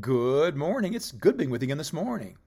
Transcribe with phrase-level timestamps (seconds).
[0.00, 0.94] Good morning.
[0.94, 2.38] It's good being with you again this morning.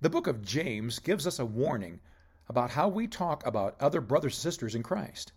[0.00, 2.00] The book of James gives us a warning
[2.48, 5.32] about how we talk about other brothers and sisters in Christ.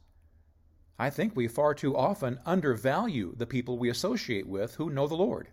[0.98, 5.16] I think we far too often undervalue the people we associate with who know the
[5.16, 5.50] Lord.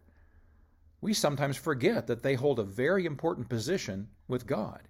[1.01, 4.83] We sometimes forget that they hold a very important position with God.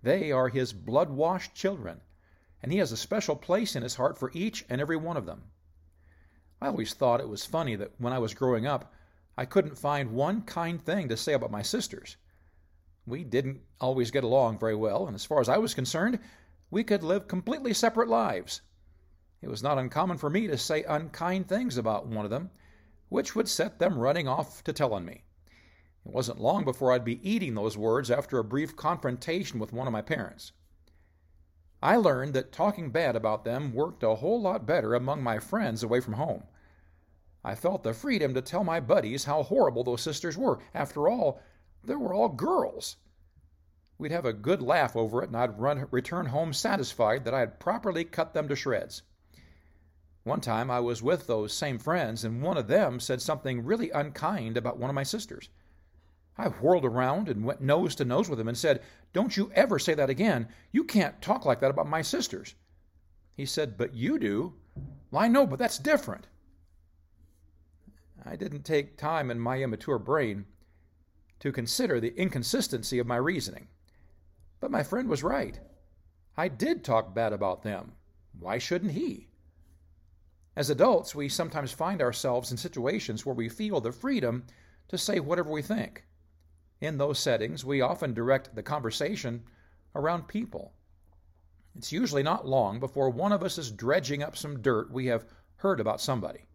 [0.00, 2.00] They are His blood washed children,
[2.62, 5.26] and He has a special place in His heart for each and every one of
[5.26, 5.42] them.
[6.60, 8.94] I always thought it was funny that when I was growing up,
[9.36, 12.16] I couldn't find one kind thing to say about my sisters.
[13.06, 16.18] We didn't always get along very well, and as far as I was concerned,
[16.70, 18.60] we could live completely separate lives.
[19.40, 22.50] It was not uncommon for me to say unkind things about one of them,
[23.08, 25.24] which would set them running off to tell on me.
[26.04, 29.86] It wasn't long before I'd be eating those words after a brief confrontation with one
[29.86, 30.52] of my parents.
[31.82, 35.82] I learned that talking bad about them worked a whole lot better among my friends
[35.82, 36.44] away from home.
[37.44, 40.60] I felt the freedom to tell my buddies how horrible those sisters were.
[40.74, 41.40] After all,
[41.82, 42.96] they were all girls.
[43.98, 47.40] We'd have a good laugh over it, and I'd run, return home satisfied that I
[47.40, 49.02] had properly cut them to shreds.
[50.24, 53.90] One time I was with those same friends, and one of them said something really
[53.90, 55.48] unkind about one of my sisters.
[56.38, 59.78] I whirled around and went nose to nose with him and said, Don't you ever
[59.78, 60.48] say that again.
[60.70, 62.54] You can't talk like that about my sisters.
[63.34, 64.54] He said, But you do.
[65.10, 66.28] Well, I know, but that's different.
[68.24, 70.46] I didn't take time in my immature brain
[71.40, 73.68] to consider the inconsistency of my reasoning.
[74.60, 75.58] But my friend was right.
[76.36, 77.92] I did talk bad about them.
[78.38, 79.28] Why shouldn't he?
[80.54, 84.44] As adults, we sometimes find ourselves in situations where we feel the freedom
[84.88, 86.04] to say whatever we think.
[86.80, 89.42] In those settings, we often direct the conversation
[89.94, 90.74] around people.
[91.74, 95.24] It's usually not long before one of us is dredging up some dirt we have
[95.56, 96.48] heard about somebody.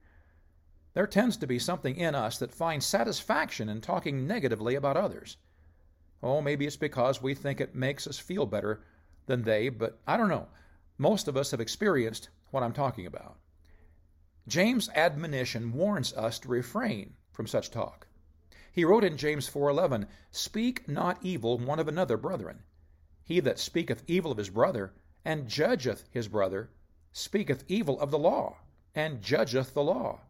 [0.97, 5.37] There tends to be something in us that finds satisfaction in talking negatively about others.
[6.23, 8.81] Oh, maybe it's because we think it makes us feel better
[9.27, 10.47] than they, but I don't know.
[10.97, 13.37] Most of us have experienced what I'm talking about.
[14.47, 18.07] James' admonition warns us to refrain from such talk.
[18.71, 22.63] He wrote in James 4:11, "Speak not evil one of another, brethren.
[23.23, 26.71] He that speaketh evil of his brother, and judgeth his brother,
[27.11, 28.61] speaketh evil of the law,
[28.95, 30.21] and judgeth the law.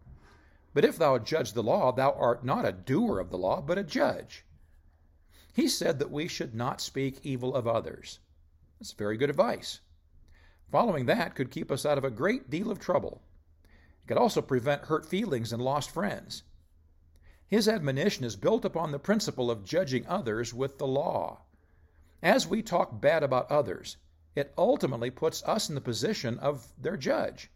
[0.77, 3.79] But if thou judge the law, thou art not a doer of the law, but
[3.79, 4.45] a judge.
[5.51, 8.19] He said that we should not speak evil of others.
[8.77, 9.79] That's very good advice.
[10.69, 13.23] Following that could keep us out of a great deal of trouble.
[14.03, 16.43] It could also prevent hurt feelings and lost friends.
[17.47, 21.41] His admonition is built upon the principle of judging others with the law.
[22.21, 23.97] As we talk bad about others,
[24.35, 27.49] it ultimately puts us in the position of their judge.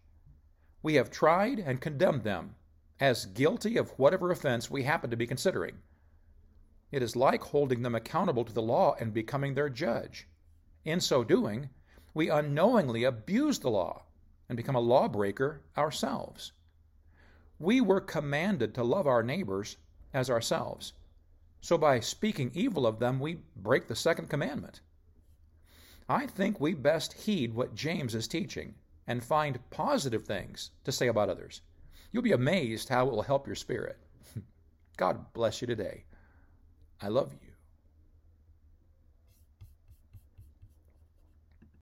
[0.82, 2.56] We have tried and condemned them
[3.02, 5.80] as guilty of whatever offense we happen to be considering.
[6.92, 10.28] It is like holding them accountable to the law and becoming their judge.
[10.86, 11.70] In so doing,
[12.14, 14.04] we unknowingly abuse the law
[14.48, 16.52] and become a lawbreaker ourselves.
[17.58, 19.78] We were commanded to love our neighbors
[20.14, 20.94] as ourselves.
[21.60, 24.82] So by speaking evil of them, we break the second commandment.
[26.08, 28.76] I think we best heed what James is teaching
[29.08, 31.62] and find positive things to say about others.
[32.12, 33.98] You'll be amazed how it will help your spirit.
[34.98, 36.04] God bless you today.
[37.02, 37.51] I love you.